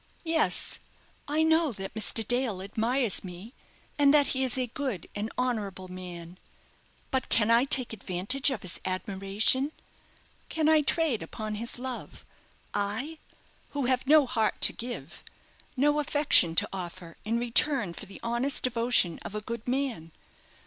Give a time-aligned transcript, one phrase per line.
[0.25, 0.79] "Yes,
[1.27, 2.27] I know, that Mr.
[2.27, 3.53] Dale admires me,
[3.99, 6.39] and that he is a good and honourable man;
[7.11, 9.71] but can I take advantage of his admiration?
[10.49, 12.25] Can I trade upon his love?
[12.73, 13.19] I
[13.77, 15.23] who have no heart to give,
[15.77, 20.11] no affection to offer in return for the honest devotion of a good man?